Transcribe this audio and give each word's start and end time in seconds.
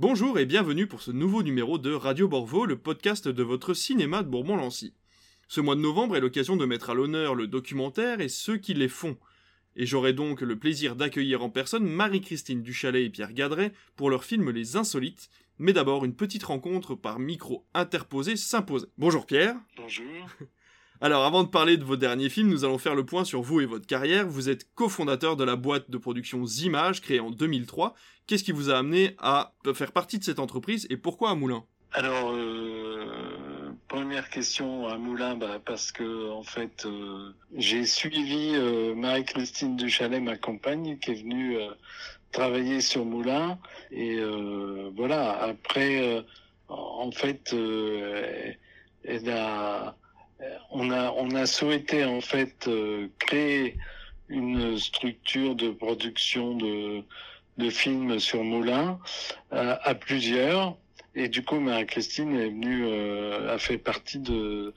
Bonjour 0.00 0.38
et 0.38 0.46
bienvenue 0.46 0.86
pour 0.86 1.02
ce 1.02 1.10
nouveau 1.10 1.42
numéro 1.42 1.76
de 1.76 1.92
Radio 1.92 2.26
Borvo, 2.26 2.64
le 2.64 2.78
podcast 2.78 3.28
de 3.28 3.42
votre 3.42 3.74
cinéma 3.74 4.22
de 4.22 4.30
Bourbon-Lancy. 4.30 4.94
Ce 5.46 5.60
mois 5.60 5.76
de 5.76 5.82
novembre 5.82 6.16
est 6.16 6.20
l'occasion 6.20 6.56
de 6.56 6.64
mettre 6.64 6.88
à 6.88 6.94
l'honneur 6.94 7.34
le 7.34 7.46
documentaire 7.46 8.22
et 8.22 8.30
ceux 8.30 8.56
qui 8.56 8.72
les 8.72 8.88
font. 8.88 9.18
Et 9.76 9.84
j'aurai 9.84 10.14
donc 10.14 10.40
le 10.40 10.58
plaisir 10.58 10.96
d'accueillir 10.96 11.42
en 11.42 11.50
personne 11.50 11.84
Marie-Christine 11.86 12.62
Duchalet 12.62 13.04
et 13.04 13.10
Pierre 13.10 13.34
Gadret 13.34 13.74
pour 13.94 14.08
leur 14.08 14.24
film 14.24 14.48
Les 14.48 14.78
Insolites, 14.78 15.28
mais 15.58 15.74
d'abord 15.74 16.06
une 16.06 16.16
petite 16.16 16.44
rencontre 16.44 16.94
par 16.94 17.18
micro 17.18 17.66
interposé 17.74 18.36
s'impose. 18.36 18.90
Bonjour 18.96 19.26
Pierre. 19.26 19.56
Bonjour. 19.76 20.30
Alors 21.02 21.24
avant 21.24 21.44
de 21.44 21.48
parler 21.48 21.78
de 21.78 21.84
vos 21.84 21.96
derniers 21.96 22.28
films, 22.28 22.50
nous 22.50 22.66
allons 22.66 22.76
faire 22.76 22.94
le 22.94 23.06
point 23.06 23.24
sur 23.24 23.40
vous 23.40 23.62
et 23.62 23.66
votre 23.66 23.86
carrière. 23.86 24.26
Vous 24.26 24.50
êtes 24.50 24.66
cofondateur 24.74 25.34
de 25.36 25.44
la 25.44 25.56
boîte 25.56 25.90
de 25.90 25.96
production 25.96 26.44
Zimage 26.44 27.00
créée 27.00 27.20
en 27.20 27.30
2003. 27.30 27.94
Qu'est-ce 28.26 28.44
qui 28.44 28.52
vous 28.52 28.68
a 28.70 28.76
amené 28.76 29.16
à 29.18 29.54
faire 29.74 29.92
partie 29.92 30.18
de 30.18 30.24
cette 30.24 30.38
entreprise 30.38 30.86
et 30.90 30.98
pourquoi 30.98 31.30
à 31.30 31.34
Moulins? 31.34 31.64
Alors 31.92 32.32
euh, 32.32 33.70
première 33.88 34.28
question 34.28 34.88
à 34.88 34.98
Moulins, 34.98 35.36
bah, 35.36 35.58
parce 35.64 35.90
que 35.90 36.30
en 36.30 36.42
fait 36.42 36.84
euh, 36.84 37.30
j'ai 37.56 37.86
suivi 37.86 38.52
euh, 38.54 38.94
Marie-Christine 38.94 39.76
Duchalet, 39.76 40.20
ma 40.20 40.36
compagne, 40.36 40.98
qui 40.98 41.12
est 41.12 41.22
venue 41.22 41.56
travailler 42.30 42.82
sur 42.82 43.06
Moulins 43.06 43.58
et 43.90 44.20
voilà. 44.94 45.30
Après 45.42 46.22
en 46.68 47.10
fait 47.10 47.54
elle 49.02 49.30
a 49.30 49.96
on 50.70 50.90
a, 50.90 51.12
on 51.12 51.34
a 51.34 51.46
souhaité 51.46 52.04
en 52.04 52.20
fait 52.20 52.66
euh, 52.68 53.08
créer 53.18 53.76
une 54.28 54.78
structure 54.78 55.54
de 55.54 55.70
production 55.70 56.56
de, 56.56 57.02
de 57.58 57.70
films 57.70 58.18
sur 58.18 58.42
Moulin 58.42 58.98
euh, 59.52 59.76
à 59.82 59.94
plusieurs. 59.94 60.76
Et 61.14 61.28
du 61.28 61.42
coup, 61.42 61.58
Marie-Christine 61.58 62.36
est 62.36 62.50
venue, 62.50 62.86
euh, 62.86 63.52
a 63.52 63.58
fait 63.58 63.78
partie 63.78 64.20
de, 64.20 64.72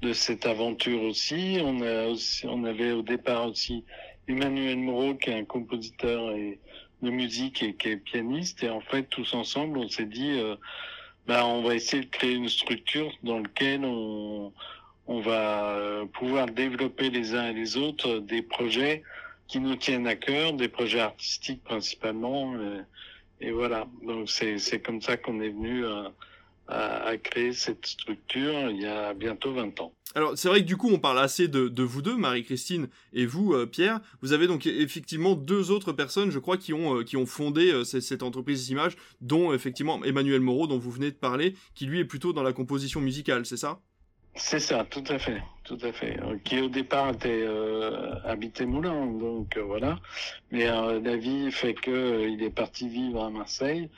de 0.00 0.12
cette 0.12 0.46
aventure 0.46 1.02
aussi. 1.02 1.58
On, 1.62 1.82
a 1.82 2.06
aussi. 2.06 2.46
on 2.46 2.64
avait 2.64 2.92
au 2.92 3.02
départ 3.02 3.46
aussi 3.46 3.84
Emmanuel 4.26 4.78
Moreau, 4.78 5.14
qui 5.14 5.30
est 5.30 5.38
un 5.38 5.44
compositeur 5.44 6.30
et, 6.32 6.58
de 7.02 7.10
musique 7.10 7.62
et 7.62 7.74
qui 7.74 7.90
est 7.90 7.96
pianiste. 7.96 8.62
Et 8.62 8.70
en 8.70 8.80
fait, 8.80 9.04
tous 9.04 9.34
ensemble, 9.34 9.78
on 9.78 9.88
s'est 9.88 10.06
dit, 10.06 10.38
euh, 10.38 10.56
bah, 11.26 11.46
on 11.46 11.62
va 11.62 11.74
essayer 11.74 12.04
de 12.04 12.10
créer 12.10 12.32
une 12.32 12.48
structure 12.48 13.12
dans 13.22 13.40
laquelle 13.40 13.84
on, 13.84 14.52
on 15.06 15.20
va 15.20 15.74
euh, 15.74 16.06
pouvoir 16.06 16.46
développer 16.46 17.10
les 17.10 17.34
uns 17.34 17.50
et 17.50 17.52
les 17.52 17.76
autres 17.76 18.18
des 18.18 18.42
projets 18.42 19.02
qui 19.46 19.60
nous 19.60 19.76
tiennent 19.76 20.06
à 20.06 20.16
cœur, 20.16 20.54
des 20.54 20.68
projets 20.68 21.00
artistiques 21.00 21.62
principalement. 21.62 22.54
Et, 23.40 23.50
voilà, 23.50 23.86
donc 24.02 24.30
c'est 24.30 24.80
comme 24.80 25.02
ça 25.02 25.18
qu'on 25.18 25.40
est 25.40 25.50
venu 25.50 25.84
à, 25.86 26.12
à, 26.68 27.16
créer 27.18 27.52
cette 27.52 27.84
structure 27.84 28.70
il 28.70 28.80
y 28.80 28.86
a 28.86 29.12
bientôt 29.12 29.52
20 29.52 29.78
ans. 29.80 29.92
Alors 30.14 30.38
c'est 30.38 30.48
vrai 30.48 30.60
que 30.60 30.66
du 30.66 30.76
coup 30.76 30.88
on 30.90 30.98
parle 30.98 31.18
assez 31.18 31.48
de, 31.48 31.68
de 31.68 31.82
vous 31.82 32.00
deux, 32.00 32.16
Marie-Christine 32.16 32.88
et 33.12 33.26
vous, 33.26 33.52
euh, 33.52 33.66
Pierre. 33.66 34.00
Vous 34.22 34.32
avez 34.32 34.46
donc 34.46 34.64
effectivement 34.66 35.34
deux 35.34 35.70
autres 35.70 35.92
personnes, 35.92 36.30
je 36.30 36.38
crois, 36.38 36.56
qui 36.56 36.72
ont, 36.72 37.00
euh, 37.00 37.04
qui 37.04 37.16
ont 37.16 37.26
fondé 37.26 37.84
cette, 37.84 38.02
cette, 38.02 38.22
entreprise 38.22 38.66
d'image, 38.66 38.96
dont 39.20 39.52
effectivement 39.52 40.02
Emmanuel 40.04 40.40
Moreau, 40.40 40.66
dont 40.66 40.78
vous 40.78 40.90
venez 40.90 41.10
de 41.10 41.16
parler, 41.16 41.54
qui 41.74 41.84
lui 41.84 41.98
est 41.98 42.04
plutôt 42.04 42.32
dans 42.32 42.42
la 42.42 42.52
composition 42.52 43.00
musicale, 43.00 43.44
c'est 43.44 43.58
ça? 43.58 43.80
C'est 44.36 44.58
ça, 44.58 44.84
tout 44.84 45.04
à 45.08 45.18
fait, 45.18 45.40
tout 45.62 45.78
à 45.82 45.92
fait. 45.92 46.18
Euh, 46.20 46.36
qui 46.42 46.60
au 46.60 46.68
départ 46.68 47.10
était 47.10 47.42
euh, 47.42 48.14
habité 48.24 48.66
Moulin, 48.66 49.06
donc 49.06 49.56
euh, 49.56 49.62
voilà. 49.62 50.00
Mais 50.50 50.66
la 50.66 51.16
vie 51.16 51.52
fait 51.52 51.74
que 51.74 52.28
il 52.28 52.42
est 52.42 52.50
parti 52.50 52.88
vivre 52.88 53.22
à 53.22 53.30
Marseille, 53.30 53.88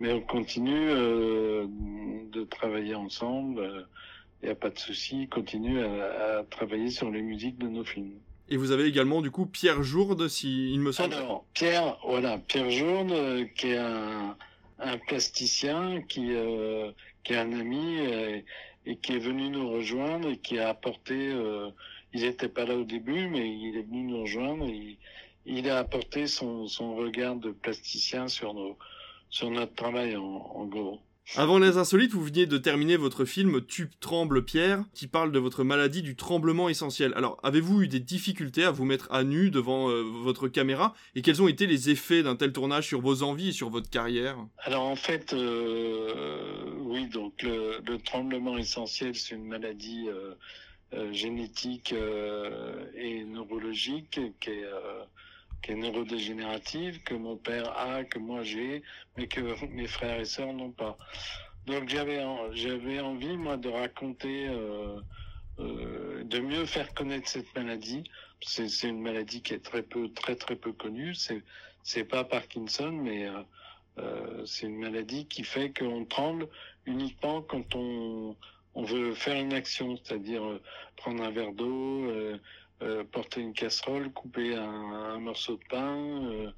mais 0.00 0.12
on 0.12 0.20
continue 0.20 0.88
de 0.88 2.44
travailler 2.50 2.94
ensemble. 2.94 3.86
Il 4.42 4.46
n'y 4.46 4.52
a 4.52 4.56
pas 4.56 4.70
de 4.70 4.78
souci, 4.78 5.22
il 5.22 5.28
continue 5.28 5.82
à, 5.82 6.44
travailler 6.50 6.90
sur 6.90 7.10
les 7.10 7.22
musiques 7.22 7.58
de 7.58 7.68
nos 7.68 7.84
films. 7.84 8.14
Et 8.48 8.56
vous 8.56 8.70
avez 8.70 8.84
également 8.84 9.22
du 9.22 9.30
coup 9.30 9.46
Pierre 9.46 9.82
Jourde, 9.82 10.28
si 10.28 10.72
il 10.72 10.80
me 10.80 10.92
semble. 10.92 11.14
Alors 11.14 11.44
Pierre, 11.54 11.96
voilà, 12.06 12.38
Pierre 12.38 12.70
Jourde, 12.70 13.46
qui 13.56 13.68
est 13.68 13.78
un, 13.78 14.36
un 14.78 14.98
plasticien, 14.98 16.02
qui, 16.02 16.32
qui 17.24 17.32
est 17.32 17.38
un 17.38 17.52
ami 17.52 17.98
et 18.86 18.96
qui 18.96 19.14
est 19.14 19.18
venu 19.18 19.50
nous 19.50 19.68
rejoindre 19.70 20.30
et 20.30 20.38
qui 20.38 20.58
a 20.58 20.68
apporté, 20.68 21.28
euh, 21.28 21.70
il 22.12 22.22
n'était 22.22 22.48
pas 22.48 22.64
là 22.64 22.76
au 22.76 22.84
début, 22.84 23.28
mais 23.28 23.48
il 23.48 23.76
est 23.76 23.82
venu 23.82 24.04
nous 24.04 24.22
rejoindre 24.22 24.64
et 24.66 24.96
il, 25.44 25.68
a 25.68 25.78
apporté 25.78 26.26
son, 26.26 26.66
son 26.68 26.94
regard 26.94 27.36
de 27.36 27.50
plasticien 27.50 28.28
sur, 28.28 28.54
nos, 28.54 28.78
sur 29.28 29.50
notre 29.50 29.74
travail 29.74 30.16
en, 30.16 30.22
en 30.22 30.64
gros. 30.66 31.00
Avant 31.34 31.58
les 31.58 31.76
insolites, 31.76 32.12
vous 32.12 32.24
veniez 32.24 32.46
de 32.46 32.56
terminer 32.56 32.96
votre 32.96 33.24
film 33.24 33.60
Tu 33.66 33.90
trembles 34.00 34.44
Pierre, 34.44 34.84
qui 34.94 35.08
parle 35.08 35.32
de 35.32 35.40
votre 35.40 35.64
maladie 35.64 36.00
du 36.00 36.14
tremblement 36.14 36.68
essentiel. 36.68 37.12
Alors, 37.16 37.38
avez-vous 37.42 37.82
eu 37.82 37.88
des 37.88 37.98
difficultés 37.98 38.62
à 38.62 38.70
vous 38.70 38.84
mettre 38.84 39.10
à 39.10 39.24
nu 39.24 39.50
devant 39.50 39.90
euh, 39.90 40.02
votre 40.02 40.46
caméra? 40.46 40.94
Et 41.16 41.22
quels 41.22 41.42
ont 41.42 41.48
été 41.48 41.66
les 41.66 41.90
effets 41.90 42.22
d'un 42.22 42.36
tel 42.36 42.52
tournage 42.52 42.86
sur 42.86 43.00
vos 43.00 43.24
envies 43.24 43.48
et 43.48 43.52
sur 43.52 43.70
votre 43.70 43.90
carrière? 43.90 44.36
Alors 44.58 44.84
en 44.84 44.94
fait, 44.94 45.32
euh, 45.32 46.62
oui, 46.78 47.08
donc 47.08 47.42
le, 47.42 47.96
tremblement 48.04 48.56
essentiel, 48.56 49.16
c'est 49.16 49.34
une 49.34 49.46
maladie 49.46 50.08
euh, 50.08 51.12
génétique 51.12 51.92
et 52.94 53.24
neurologique 53.24 54.20
qui 54.40 54.50
est 54.50 54.64
qui 55.66 55.72
est 55.72 55.74
neurodégénérative, 55.74 57.02
que 57.02 57.14
mon 57.14 57.36
père 57.36 57.76
a, 57.76 58.04
que 58.04 58.20
moi 58.20 58.44
j'ai, 58.44 58.84
mais 59.16 59.26
que 59.26 59.40
mes 59.66 59.88
frères 59.88 60.20
et 60.20 60.24
sœurs 60.24 60.52
n'ont 60.52 60.70
pas. 60.70 60.96
Donc 61.66 61.88
j'avais 61.88 62.22
j'avais 62.52 63.00
envie 63.00 63.36
moi 63.36 63.56
de 63.56 63.68
raconter, 63.68 64.46
euh, 64.48 65.00
euh, 65.58 66.22
de 66.22 66.38
mieux 66.38 66.66
faire 66.66 66.94
connaître 66.94 67.28
cette 67.28 67.52
maladie. 67.56 68.04
C'est 68.40 68.68
c'est 68.68 68.88
une 68.88 69.00
maladie 69.00 69.42
qui 69.42 69.54
est 69.54 69.64
très 69.64 69.82
peu 69.82 70.08
très 70.12 70.36
très 70.36 70.54
peu 70.54 70.72
connue. 70.72 71.16
C'est 71.16 71.42
c'est 71.82 72.04
pas 72.04 72.22
Parkinson, 72.22 72.92
mais 72.92 73.28
euh, 73.98 74.46
c'est 74.46 74.66
une 74.66 74.78
maladie 74.78 75.26
qui 75.26 75.42
fait 75.42 75.76
qu'on 75.76 76.04
tremble 76.04 76.46
uniquement 76.84 77.42
quand 77.42 77.74
on 77.74 78.36
on 78.76 78.84
veut 78.84 79.14
faire 79.14 79.40
une 79.40 79.54
action, 79.54 79.96
c'est-à-dire 79.96 80.42
prendre 80.96 81.24
un 81.24 81.30
verre 81.30 81.54
d'eau, 81.54 82.12
euh, 82.82 83.04
porter 83.04 83.40
une 83.40 83.54
casserole, 83.54 84.12
couper 84.12 84.54
un, 84.54 85.18
morceau 85.18 85.56
de 85.56 85.64
pain, 85.68 85.96
euh, 86.30 86.50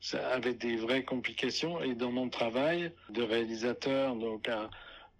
ça 0.00 0.28
avait 0.30 0.54
des 0.54 0.76
vraies 0.76 1.04
complications. 1.04 1.82
Et 1.82 1.94
dans 1.94 2.12
mon 2.12 2.28
travail 2.28 2.92
de 3.10 3.22
réalisateur, 3.22 4.16
donc 4.16 4.48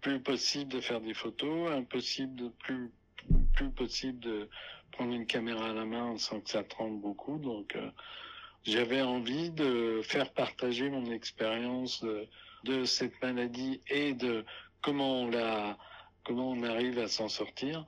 plus 0.01 0.19
possible 0.19 0.71
de 0.71 0.81
faire 0.81 1.01
des 1.01 1.13
photos, 1.13 1.71
impossible 1.71 2.51
plus 2.61 2.91
possible 3.75 4.19
de 4.19 4.49
prendre 4.91 5.13
une 5.13 5.25
caméra 5.25 5.69
à 5.69 5.73
la 5.73 5.85
main 5.85 6.17
sans 6.17 6.41
que 6.41 6.49
ça 6.49 6.63
tremble 6.63 6.99
beaucoup. 6.99 7.37
Donc 7.37 7.75
euh, 7.75 7.89
j'avais 8.63 9.01
envie 9.01 9.51
de 9.51 10.01
faire 10.03 10.31
partager 10.33 10.89
mon 10.89 11.11
expérience 11.11 12.03
de, 12.03 12.27
de, 12.63 12.85
cette 12.85 13.21
maladie 13.21 13.81
et 13.89 14.13
de 14.13 14.45
comment 14.81 15.21
on 15.21 15.29
la 15.29 15.77
comment 16.23 16.51
on 16.51 16.63
arrive 16.63 16.99
à 16.99 17.07
s'en 17.07 17.29
sortir. 17.29 17.85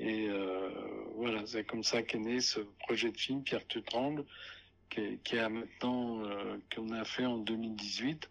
Et 0.00 0.28
euh, 0.28 0.70
voilà, 1.14 1.42
c'est 1.46 1.64
comme 1.64 1.84
ça 1.84 2.02
qu'est 2.02 2.18
né 2.18 2.40
ce 2.40 2.60
projet 2.80 3.10
de 3.12 3.18
film, 3.18 3.42
Pierre 3.42 3.66
Tu 3.68 3.82
trembles, 3.82 4.24
qui, 4.88 5.18
qui 5.22 5.38
a 5.38 5.48
maintenant, 5.48 6.24
euh, 6.24 6.56
qu'on 6.74 6.90
a 6.90 7.04
fait 7.04 7.26
en 7.26 7.38
2018 7.38 8.28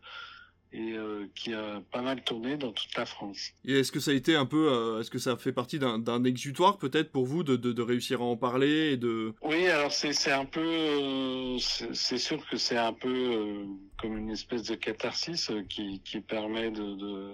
et 0.71 0.93
euh, 0.93 1.25
qui 1.33 1.53
a 1.53 1.81
pas 1.91 2.01
mal 2.01 2.23
tourné 2.23 2.57
dans 2.57 2.71
toute 2.71 2.95
la 2.95 3.05
France. 3.05 3.51
Et 3.65 3.79
est-ce 3.79 3.91
que 3.91 3.99
ça 3.99 4.11
a 4.11 4.13
été 4.13 4.35
un 4.35 4.45
peu, 4.45 4.71
euh, 4.71 4.99
est-ce 4.99 5.09
que 5.09 5.17
ça 5.17 5.35
fait 5.35 5.51
partie 5.51 5.79
d'un 5.79 6.23
exutoire 6.23 6.77
peut-être 6.77 7.11
pour 7.11 7.25
vous 7.25 7.43
de, 7.43 7.55
de, 7.55 7.71
de, 7.71 7.81
réussir 7.81 8.21
à 8.21 8.25
en 8.25 8.37
parler 8.37 8.91
et 8.91 8.97
de... 8.97 9.33
Oui, 9.41 9.67
alors 9.67 9.91
c'est 9.91 10.31
un 10.31 10.45
peu, 10.45 10.61
euh, 10.61 11.57
c'est 11.59 12.17
sûr 12.19 12.47
que 12.49 12.57
c'est 12.57 12.77
un 12.77 12.93
peu 12.93 13.65
comme 13.99 14.17
une 14.17 14.29
espèce 14.29 14.63
de 14.63 14.75
catharsis 14.75 15.51
qui, 15.69 16.01
qui 16.01 16.19
permet 16.21 16.69
de, 16.69 16.95
de 16.95 17.33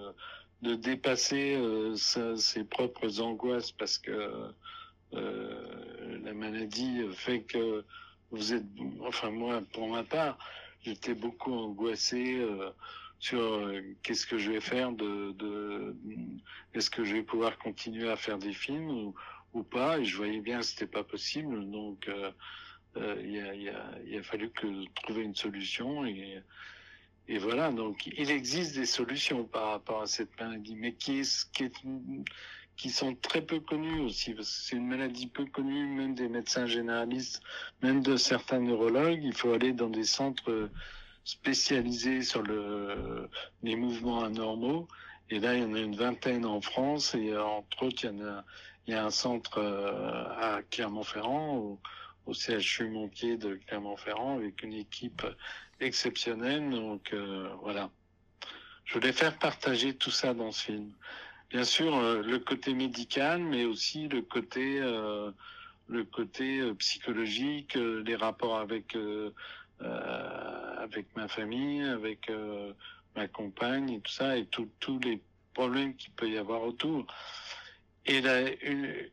de 0.62 0.74
dépasser 0.74 1.54
euh, 1.56 1.94
ses 1.96 2.64
propres 2.64 3.20
angoisses 3.20 3.72
parce 3.72 3.98
que 3.98 4.50
euh, 5.14 6.18
la 6.22 6.32
maladie 6.32 7.02
fait 7.14 7.42
que 7.42 7.84
vous 8.30 8.54
êtes, 8.54 8.64
enfin 9.00 9.30
moi 9.30 9.62
pour 9.72 9.88
ma 9.88 10.02
part, 10.02 10.38
j'étais 10.82 11.14
beaucoup 11.14 11.52
angoissé 11.52 12.38
euh, 12.38 12.70
sur 13.18 13.70
qu'est-ce 14.02 14.26
que 14.26 14.38
je 14.38 14.52
vais 14.52 14.60
faire 14.60 14.92
de, 14.92 15.96
est-ce 16.74 16.90
que 16.90 17.04
je 17.04 17.14
vais 17.14 17.22
pouvoir 17.22 17.56
continuer 17.58 18.10
à 18.10 18.16
faire 18.16 18.38
des 18.38 18.52
films 18.52 18.90
ou, 18.90 19.62
pas? 19.62 19.98
Et 19.98 20.04
je 20.04 20.18
voyais 20.18 20.40
bien 20.40 20.58
que 20.58 20.66
c'était 20.66 20.86
pas 20.86 21.02
possible 21.02 21.70
donc 21.70 22.10
il 22.94 24.18
a 24.18 24.22
fallu 24.22 24.50
que 24.50 24.66
trouver 24.94 25.22
une 25.22 25.34
solution 25.34 26.04
et 26.04 26.42
et 27.28 27.38
voilà, 27.38 27.72
donc 27.72 28.06
il 28.06 28.30
existe 28.30 28.76
des 28.76 28.86
solutions 28.86 29.44
par 29.44 29.70
rapport 29.70 30.02
à 30.02 30.06
cette 30.06 30.38
maladie, 30.38 30.76
mais 30.76 30.94
qui, 30.94 31.20
est, 31.20 31.50
qui, 31.52 31.64
est, 31.64 31.72
qui 32.76 32.90
sont 32.90 33.16
très 33.16 33.42
peu 33.42 33.58
connues 33.58 34.00
aussi, 34.00 34.32
parce 34.32 34.48
que 34.48 34.62
c'est 34.62 34.76
une 34.76 34.86
maladie 34.86 35.26
peu 35.26 35.44
connue, 35.46 35.86
même 35.86 36.14
des 36.14 36.28
médecins 36.28 36.66
généralistes, 36.66 37.42
même 37.82 38.00
de 38.00 38.16
certains 38.16 38.60
neurologues. 38.60 39.24
Il 39.24 39.34
faut 39.34 39.52
aller 39.52 39.72
dans 39.72 39.90
des 39.90 40.04
centres 40.04 40.70
spécialisés 41.24 42.22
sur 42.22 42.42
le, 42.42 43.28
les 43.64 43.74
mouvements 43.74 44.22
anormaux. 44.22 44.86
Et 45.28 45.40
là, 45.40 45.56
il 45.56 45.62
y 45.62 45.64
en 45.64 45.74
a 45.74 45.80
une 45.80 45.96
vingtaine 45.96 46.46
en 46.46 46.60
France 46.60 47.16
et 47.16 47.36
entre 47.36 47.86
autres, 47.86 48.04
il 48.04 48.10
y, 48.10 48.22
en 48.22 48.24
a, 48.24 49.00
a 49.00 49.04
un 49.06 49.10
centre 49.10 49.58
à 50.38 50.62
Clermont-Ferrand, 50.70 51.56
au, 51.56 51.80
au 52.26 52.34
CHU 52.34 52.88
Montier 52.88 53.36
de 53.36 53.54
Clermont-Ferrand, 53.66 54.36
avec 54.36 54.62
une 54.62 54.74
équipe 54.74 55.26
exceptionnelle. 55.80 56.70
Donc 56.70 57.14
voilà. 57.62 57.90
Je 58.84 58.94
voulais 58.94 59.12
faire 59.12 59.38
partager 59.38 59.94
tout 59.94 60.10
ça 60.10 60.34
dans 60.34 60.52
ce 60.52 60.64
film. 60.64 60.92
Bien 61.50 61.64
sûr, 61.64 62.00
le 62.00 62.38
côté 62.38 62.74
médical, 62.74 63.42
mais 63.42 63.64
aussi 63.64 64.08
le 64.08 64.22
côté 64.22 64.80
le 65.88 66.04
côté 66.04 66.60
euh, 66.60 66.74
psychologique, 66.74 67.76
euh, 67.76 68.02
les 68.04 68.16
rapports 68.16 68.58
avec 68.58 68.96
euh, 68.96 69.30
avec 70.78 71.06
ma 71.16 71.28
famille, 71.28 71.82
avec 71.82 72.30
ma 73.14 73.28
compagne 73.28 73.90
et 73.90 74.00
tout 74.00 74.12
ça, 74.12 74.38
et 74.38 74.46
tous 74.46 74.98
les 75.00 75.20
problèmes 75.52 75.94
qu'il 75.96 76.12
peut 76.12 76.30
y 76.30 76.38
avoir 76.38 76.62
autour. 76.62 77.06
Et 78.08 78.22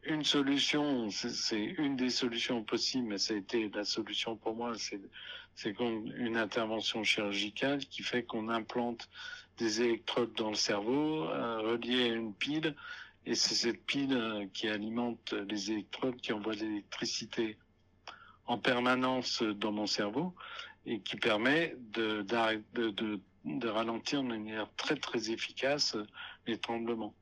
une, 0.04 0.24
solution, 0.24 1.10
c'est 1.10 1.64
une 1.64 1.96
des 1.96 2.12
solutions 2.12 2.64
possibles, 2.64 3.08
mais 3.08 3.18
ça 3.18 3.34
a 3.34 3.38
été 3.38 3.68
la 3.70 3.86
solution 3.86 4.36
pour 4.36 4.56
moi, 4.56 4.74
c'est 5.56 5.80
une 5.80 6.38
intervention 6.38 7.04
chirurgicale 7.04 7.80
qui 7.80 8.04
fait 8.04 8.22
qu'on 8.22 8.50
implante 8.50 9.10
des 9.58 9.82
électrodes 9.82 10.34
dans 10.34 10.50
le 10.50 10.56
cerveau, 10.56 11.28
euh, 11.28 11.58
reliées 11.62 12.12
à 12.12 12.14
une 12.14 12.36
pile, 12.36 12.76
et 13.26 13.34
c'est 13.34 13.56
cette 13.56 13.84
pile 13.84 14.16
euh, 14.16 14.46
qui 14.54 14.68
alimente 14.68 15.34
les 15.50 15.72
électrodes 15.72 16.18
qui 16.18 16.32
envoient 16.32 16.54
l'électricité 16.54 17.58
en 18.46 18.60
permanence 18.60 19.42
dans 19.42 19.72
mon 19.72 19.88
cerveau 19.88 20.36
et 20.86 21.00
qui 21.00 21.16
permet 21.16 21.76
de, 21.94 22.22
de 23.46 23.68
ralentir 23.68 24.22
de 24.22 24.28
manière 24.28 24.68
très 24.76 24.98
très 24.98 25.32
efficace 25.32 25.98
les 26.46 26.60
tremblements. 26.60 27.16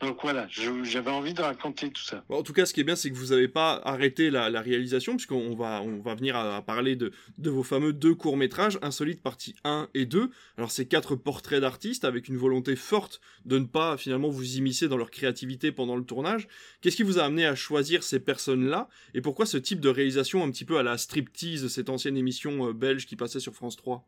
Donc 0.00 0.18
voilà, 0.22 0.46
j'avais 0.48 1.10
envie 1.10 1.34
de 1.34 1.40
raconter 1.40 1.90
tout 1.90 2.02
ça. 2.02 2.24
en 2.28 2.42
tout 2.42 2.52
cas, 2.52 2.66
ce 2.66 2.74
qui 2.74 2.80
est 2.80 2.84
bien, 2.84 2.96
c'est 2.96 3.10
que 3.10 3.16
vous 3.16 3.28
n'avez 3.28 3.48
pas 3.48 3.80
arrêté 3.84 4.28
la, 4.30 4.60
réalisation, 4.60 5.16
puisqu'on 5.16 5.54
va, 5.54 5.80
on 5.82 6.00
va 6.00 6.14
venir 6.14 6.36
à, 6.36 6.60
parler 6.62 6.96
de, 6.96 7.12
de, 7.38 7.50
vos 7.50 7.62
fameux 7.62 7.92
deux 7.92 8.14
courts-métrages, 8.14 8.78
Insolite 8.82 9.22
partie 9.22 9.54
1 9.64 9.88
et 9.94 10.04
2. 10.04 10.30
Alors, 10.58 10.70
c'est 10.70 10.86
quatre 10.86 11.14
portraits 11.14 11.60
d'artistes 11.60 12.04
avec 12.04 12.28
une 12.28 12.36
volonté 12.36 12.76
forte 12.76 13.20
de 13.44 13.58
ne 13.58 13.64
pas 13.64 13.96
finalement 13.96 14.28
vous 14.28 14.56
immiscer 14.56 14.88
dans 14.88 14.96
leur 14.96 15.10
créativité 15.10 15.72
pendant 15.72 15.96
le 15.96 16.04
tournage. 16.04 16.48
Qu'est-ce 16.80 16.96
qui 16.96 17.02
vous 17.02 17.18
a 17.18 17.24
amené 17.24 17.46
à 17.46 17.54
choisir 17.54 18.02
ces 18.02 18.20
personnes-là? 18.20 18.88
Et 19.14 19.20
pourquoi 19.20 19.46
ce 19.46 19.58
type 19.58 19.80
de 19.80 19.88
réalisation 19.88 20.42
un 20.42 20.50
petit 20.50 20.64
peu 20.64 20.76
à 20.76 20.82
la 20.82 20.98
striptease, 20.98 21.68
cette 21.68 21.88
ancienne 21.88 22.16
émission 22.16 22.68
euh, 22.68 22.72
belge 22.72 23.06
qui 23.06 23.16
passait 23.16 23.40
sur 23.40 23.54
France 23.54 23.76
3 23.76 24.06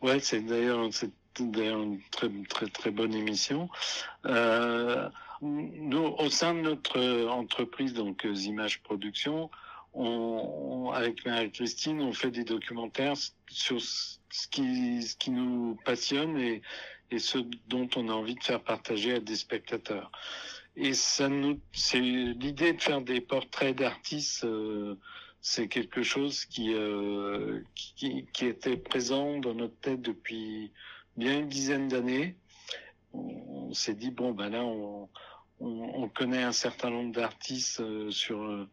Ouais, 0.00 0.20
c'est 0.20 0.40
d'ailleurs 0.40 0.80
d'ailleurs 1.40 1.82
une 1.82 2.00
très 2.10 2.28
très 2.48 2.66
très 2.66 2.90
bonne 2.90 3.14
émission. 3.14 3.68
Euh, 4.26 5.08
nous, 5.42 6.14
au 6.18 6.30
sein 6.30 6.54
de 6.54 6.60
notre 6.60 7.26
entreprise, 7.28 7.92
donc 7.92 8.24
Images 8.24 8.82
Production, 8.82 9.50
on, 9.94 10.90
avec 10.92 11.24
Marie-Christine, 11.24 12.00
on 12.00 12.12
fait 12.12 12.30
des 12.30 12.44
documentaires 12.44 13.14
sur 13.48 13.80
ce 13.80 14.48
qui, 14.50 15.30
nous 15.30 15.78
passionne 15.84 16.38
et, 16.38 16.62
ce 17.16 17.38
dont 17.68 17.88
on 17.94 18.08
a 18.08 18.12
envie 18.12 18.34
de 18.34 18.42
faire 18.42 18.62
partager 18.62 19.14
à 19.14 19.20
des 19.20 19.36
spectateurs. 19.36 20.10
Et 20.76 20.94
ça 20.94 21.28
c'est 21.72 22.00
l'idée 22.00 22.72
de 22.72 22.82
faire 22.82 23.00
des 23.00 23.20
portraits 23.20 23.76
d'artistes. 23.76 24.44
Euh, 24.44 24.96
c'est 25.40 25.68
quelque 25.68 26.02
chose 26.02 26.46
euh, 26.58 27.62
qui, 27.74 28.26
qui 28.32 28.46
était 28.46 28.76
présent 28.76 29.38
dans 29.38 29.54
notre 29.54 29.76
tête 29.76 30.02
depuis 30.02 30.72
bien 31.16 31.40
une 31.40 31.48
dizaine 31.48 31.88
d'années. 31.88 32.36
On, 33.12 33.72
s'est 33.72 33.94
dit 33.94 34.10
bon 34.10 34.32
ben 34.32 34.50
là 34.50 34.64
on, 34.64 35.08
on, 35.60 36.08
connaît 36.08 36.42
un 36.42 36.52
certain 36.52 36.90
nombre 36.90 37.12
d'artistes 37.12 37.80
euh, 37.80 38.10
sur 38.10 38.42
euh, 38.42 38.68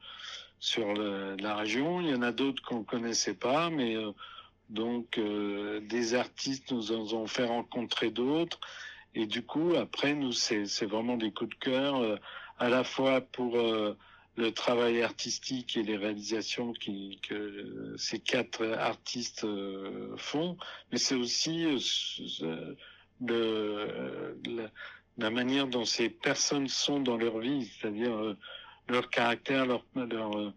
sur 0.60 0.94
la 0.94 1.56
région. 1.56 2.02
Il 2.02 2.10
y 2.10 2.14
en 2.14 2.22
a 2.22 2.32
d'autres 2.32 2.62
qu'on 2.62 2.84
connaissait 2.84 3.34
pas, 3.34 3.70
mais 3.72 3.96
euh, 3.96 4.12
donc 4.70 5.20
des 5.20 6.14
artistes 6.14 6.72
nous 6.72 6.92
en 6.92 7.14
ont 7.14 7.28
fait 7.28 7.46
rencontrer 7.46 8.12
d'autres. 8.12 8.60
Et 9.16 9.26
du 9.26 9.44
coup, 9.44 9.74
après, 9.76 10.14
nous, 10.14 10.32
c'est 10.32 10.86
vraiment 10.86 11.18
des 11.18 11.32
coups 11.32 11.50
de 11.50 11.56
cœur, 11.56 12.20
à 12.60 12.70
la 12.70 12.84
fois 12.84 13.20
pour 13.22 13.58
le 14.38 14.51
travail 14.51 15.01
artistique 15.01 15.75
et 15.78 15.83
les 15.83 15.98
réalisations 15.98 16.74
que 16.74 17.95
ces 17.98 18.19
quatre 18.19 18.66
artistes 18.66 19.45
font, 20.18 20.57
mais 20.92 20.98
c'est 20.98 21.16
aussi 21.16 21.66
le, 23.19 24.38
la 25.18 25.30
manière 25.30 25.68
dont 25.68 25.86
ces 25.86 26.10
personnes 26.10 26.68
sont 26.68 27.00
dans 27.00 27.18
leur 27.18 27.39
vie, 27.39 27.66
c'est-à-dire 27.66 28.16
euh, 28.16 28.38
leur 28.88 29.10
caractère, 29.10 29.66
leur, 29.66 29.83
euh, 29.95 30.51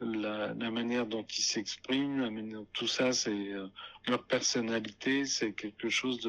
la, 0.00 0.70
manière 0.70 1.06
dont 1.06 1.24
ils 1.24 1.42
s'expriment, 1.42 2.66
tout 2.72 2.86
ça, 2.86 3.12
c'est 3.12 3.30
euh, 3.30 3.68
leur 4.06 4.24
personnalité, 4.24 5.24
c'est 5.24 5.52
quelque 5.52 5.88
chose 5.88 6.28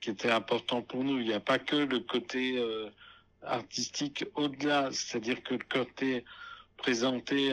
qui 0.00 0.10
était 0.10 0.30
important 0.30 0.82
pour 0.82 1.04
nous. 1.04 1.18
Il 1.18 1.26
n'y 1.26 1.32
a 1.32 1.40
pas 1.40 1.58
que 1.58 1.76
le 1.76 2.00
côté 2.00 2.62
artistique 3.46 4.24
au-delà, 4.34 4.90
c'est-à-dire 4.92 5.42
que 5.42 5.54
le 5.54 5.64
côté 5.70 6.24
présenté, 6.76 7.50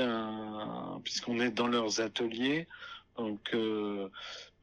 puisqu'on 1.03 1.39
est 1.39 1.51
dans 1.51 1.67
leurs 1.67 2.01
ateliers, 2.01 2.67
donc 3.17 3.53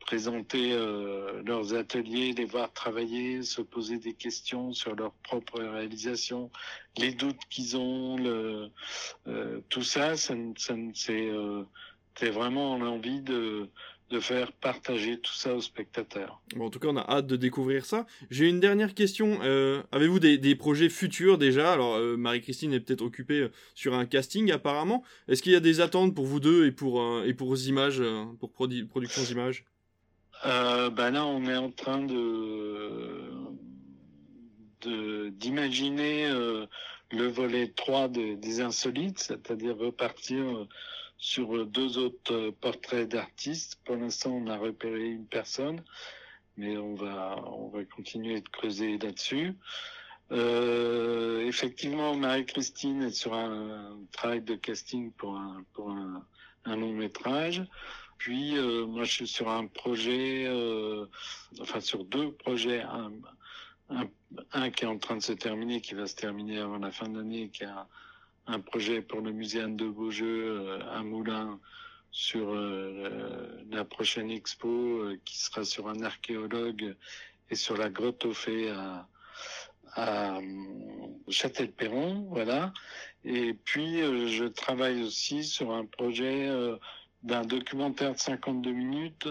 présenter 0.08 0.72
euh, 0.72 1.42
leurs 1.44 1.75
ateliers, 1.75 2.32
les 2.32 2.46
voir 2.46 2.72
travailler, 2.72 3.42
se 3.42 3.60
poser 3.60 3.98
des 3.98 4.14
questions 4.14 4.72
sur 4.72 4.96
leur 4.96 5.12
propre 5.22 5.60
réalisation, 5.60 6.50
les 6.96 7.12
doutes 7.12 7.44
qu'ils 7.50 7.76
ont, 7.76 8.16
euh, 8.25 8.70
tout 9.69 9.82
ça, 9.82 10.16
ça, 10.16 10.32
ça 10.56 10.75
c'est 10.94 11.28
euh, 11.28 11.62
vraiment 12.22 12.78
l'envie 12.78 13.20
de, 13.20 13.69
de 14.10 14.20
faire 14.20 14.52
partager 14.52 15.19
tout 15.20 15.34
ça 15.34 15.55
aux 15.55 15.60
spectateurs. 15.60 16.40
Bon, 16.56 16.66
en 16.66 16.70
tout 16.70 16.78
cas, 16.78 16.88
on 16.88 16.96
a 16.96 17.06
hâte 17.08 17.26
de 17.26 17.37
découvrir 17.37 17.84
ça. 17.84 18.06
J'ai 18.31 18.49
une 18.49 18.60
dernière 18.60 18.94
question. 18.94 19.38
Euh, 19.43 19.82
Avez-vous 19.93 20.19
des, 20.19 20.38
des, 20.38 20.55
projets 20.55 20.88
futurs 20.88 21.37
déjà? 21.37 21.72
Alors, 21.72 21.96
euh, 21.96 22.16
Marie-Christine 22.16 22.72
est 22.72 22.81
peut-être 22.81 23.02
occupée 23.02 23.49
sur 23.75 23.94
un 23.94 24.06
casting 24.06 24.50
apparemment. 24.50 25.05
Est-ce 25.28 25.43
qu'il 25.43 25.52
y 25.52 25.56
a 25.56 25.60
des 25.60 25.81
attentes 25.81 26.14
pour 26.14 26.25
vous 26.25 26.40
deux 26.40 26.66
et 26.66 26.72
pour, 26.72 27.02
et 27.25 27.34
pour 27.34 27.56
images, 27.58 28.02
pour 28.40 28.50
production 28.52 29.22
d'images 29.22 29.64
euh, 30.46 30.90
ben 30.90 31.11
là, 31.11 31.26
on 31.26 31.44
est 31.46 31.56
en 31.56 31.70
train 31.70 32.02
de 32.02 33.32
d'imaginer 35.31 36.26
euh, 36.26 36.64
le 37.11 37.26
volet 37.26 37.68
3 37.75 38.09
des 38.09 38.61
Insolites, 38.61 39.18
c'est-à-dire 39.18 39.76
repartir 39.76 40.38
euh, 40.38 40.68
sur 41.18 41.66
deux 41.66 41.98
autres 41.98 42.32
euh, 42.32 42.52
portraits 42.52 43.08
d'artistes. 43.08 43.80
Pour 43.84 43.96
l'instant, 43.96 44.30
on 44.30 44.46
a 44.46 44.56
repéré 44.56 45.08
une 45.10 45.26
personne, 45.26 45.82
mais 46.56 46.76
on 46.78 46.94
va 46.94 47.37
on 47.46 47.68
va 47.68 47.84
continuer 47.84 48.40
de 48.40 48.48
creuser 48.48 48.98
là-dessus. 48.98 49.54
Euh, 50.30 51.46
effectivement, 51.46 52.14
Marie-Christine 52.14 53.02
est 53.02 53.10
sur 53.10 53.34
un, 53.34 53.98
travail 54.12 54.42
de 54.42 54.54
casting 54.54 55.10
pour 55.12 55.37
un 55.37 55.64
pour 55.72 55.90
un, 55.90 56.25
long 56.64 56.92
métrage. 56.92 57.64
Puis 58.18 58.56
euh, 58.58 58.87
moi 58.87 59.04
je 59.04 59.12
suis 59.12 59.28
sur 59.28 59.48
un 59.48 59.66
projet, 59.66 60.44
euh, 60.46 61.06
enfin 61.60 61.80
sur 61.80 62.04
deux 62.04 62.32
projets, 62.32 62.82
un, 62.82 63.12
un, 64.52 64.70
qui 64.70 64.84
est 64.84 64.88
en 64.88 64.98
train 64.98 65.16
de 65.16 65.22
se 65.22 65.32
terminer, 65.32 65.80
qui 65.80 65.94
va 65.94 66.06
se 66.06 66.16
terminer 66.16 66.58
avant 66.58 66.78
la 66.78 66.90
fin 66.90 67.08
de 67.08 67.16
l'année, 67.16 67.48
qui 67.48 67.62
est 67.62 67.68
un, 68.49 68.61
projet 68.61 69.02
pour 69.02 69.21
le 69.21 69.31
Anne 69.31 69.76
de 69.76 69.88
Beaujeu, 69.88 70.26
euh, 70.26 70.78
un 70.90 71.05
moulin 71.05 71.61
sur 72.11 72.55
la 73.71 73.85
prochaine 73.85 74.31
expo, 74.31 75.05
qui 75.26 75.38
sera 75.38 75.62
sur 75.64 75.88
un 75.88 76.02
archéologue 76.02 76.97
et 77.50 77.55
sur 77.55 77.76
la 77.76 77.90
grotte 77.90 78.25
aux 78.25 78.33
fées 78.33 78.71
à, 78.71 79.07
à 79.93 80.40
Châtel-Perron, 81.28 82.26
voilà. 82.31 82.73
Et 83.25 83.52
puis 83.52 83.99
je 83.99 84.45
travaille 84.47 85.02
aussi 85.02 85.45
sur 85.45 85.71
un 85.73 85.85
projet 85.85 86.49
d'un 87.23 87.45
documentaire 87.45 88.14
de 88.14 88.19
52 88.19 88.73
minutes 88.73 89.28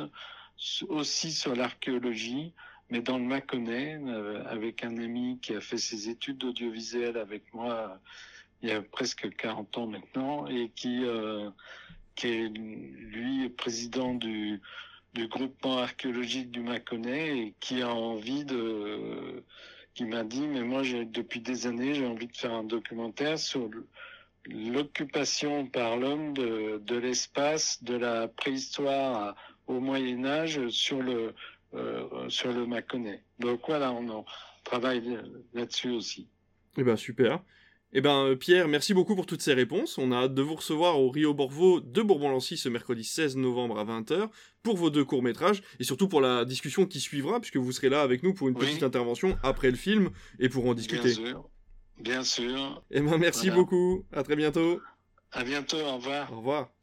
aussi 0.90 1.32
sur 1.32 1.56
l'archéologie, 1.56 2.54
mais 2.90 3.02
dans 3.02 3.18
le 3.18 3.26
Mâconnais, 3.26 4.00
euh, 4.02 4.44
avec 4.48 4.84
un 4.84 4.98
ami 4.98 5.40
qui 5.42 5.54
a 5.54 5.62
fait 5.62 5.78
ses 5.78 6.10
études 6.10 6.44
audiovisuelles 6.44 7.18
avec 7.18 7.54
moi 7.54 8.00
il 8.62 8.70
y 8.70 8.72
a 8.72 8.82
presque 8.82 9.30
40 9.36 9.78
ans 9.78 9.88
maintenant, 9.88 10.48
et 10.48 10.72
qui, 10.76 11.04
euh, 11.04 11.50
qui 12.16 12.28
est, 12.28 12.50
lui, 12.50 13.50
président 13.50 14.14
du, 14.14 14.62
du 15.14 15.28
groupement 15.28 15.78
archéologique 15.78 16.52
du 16.52 16.62
Mâconnais, 16.62 17.40
et 17.40 17.56
qui 17.60 17.82
a 17.82 17.94
envie 17.94 18.46
de... 18.46 19.44
qui 19.94 20.06
m'a 20.06 20.24
dit, 20.24 20.48
mais 20.48 20.62
moi, 20.62 20.82
depuis 20.84 21.42
des 21.42 21.68
années, 21.68 21.94
j'ai 21.94 22.06
envie 22.06 22.28
de 22.28 22.36
faire 22.36 22.54
un 22.54 22.64
documentaire 22.64 23.38
sur 23.38 23.70
l'occupation 24.46 25.68
par 25.68 25.98
l'homme 25.98 26.34
de, 26.34 26.82
de 26.84 26.98
l'espace 26.98 27.84
de 27.84 27.96
la 27.96 28.28
préhistoire 28.28 29.36
au 29.68 29.80
Moyen 29.80 30.26
Âge 30.26 30.70
sur 30.70 31.02
le 31.02 31.34
sur 32.30 32.54
le 32.54 32.66
Mâconnais. 32.66 33.22
Donc 33.40 33.60
voilà, 33.68 33.92
on 33.92 34.26
travaille 34.64 35.20
là-dessus 35.54 35.90
aussi. 35.90 36.28
Eh 36.78 36.84
ben 36.84 36.96
super. 36.96 37.42
Eh 37.94 38.02
ben 38.02 38.36
Pierre, 38.36 38.68
merci 38.68 38.94
beaucoup 38.94 39.16
pour 39.16 39.26
toutes 39.26 39.42
ces 39.42 39.54
réponses. 39.54 39.98
On 39.98 40.12
a 40.12 40.18
hâte 40.18 40.34
de 40.34 40.42
vous 40.42 40.56
recevoir 40.56 41.00
au 41.00 41.10
Rio 41.10 41.34
Borvo 41.34 41.80
de 41.80 42.02
Bourbon-Lancy 42.02 42.58
ce 42.58 42.68
mercredi 42.68 43.06
16 43.06 43.38
novembre 43.38 43.80
à 43.80 43.86
20h 43.86 44.30
pour 44.62 44.76
vos 44.76 44.90
deux 44.90 45.06
courts-métrages 45.06 45.64
et 45.80 45.86
surtout 45.86 46.10
pour 46.10 46.20
la 46.20 46.44
discussion 46.44 46.86
qui 46.86 47.00
suivra 47.00 47.40
puisque 47.40 47.56
vous 47.56 47.72
serez 47.72 47.88
là 47.88 48.02
avec 48.02 48.24
nous 48.24 48.34
pour 48.34 48.50
une 48.50 48.56
petite 48.56 48.84
intervention 48.84 49.38
après 49.42 49.72
le 49.72 49.78
film 49.78 50.10
et 50.38 50.50
pour 50.50 50.68
en 50.68 50.74
discuter. 50.74 51.14
Bien 51.14 51.14
sûr. 51.14 51.50
Bien 52.00 52.24
sûr. 52.24 52.84
Eh 52.92 53.00
ben 53.00 53.18
merci 53.18 53.50
beaucoup. 53.52 54.06
À 54.12 54.24
très 54.24 54.36
bientôt. 54.36 54.82
À 55.32 55.46
bientôt. 55.46 55.80
Au 55.80 55.96
revoir. 55.96 56.32
Au 56.34 56.38
revoir. 56.38 56.70